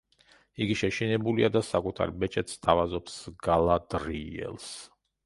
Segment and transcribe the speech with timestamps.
[0.65, 3.19] იგი შეშინებულია და საკუთარ ბეჭედს სთავაზობს
[3.49, 4.73] გალადრიელს.